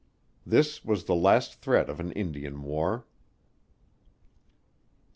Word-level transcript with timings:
This 0.47 0.83
was 0.83 1.03
the 1.03 1.13
last 1.13 1.53
threat 1.61 1.87
of 1.87 1.99
an 1.99 2.11
Indian 2.13 2.63
war. 2.63 3.05